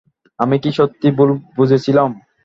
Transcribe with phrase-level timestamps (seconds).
[0.39, 2.11] আমি কি সত্যি ভুল বুঝেছিলুম?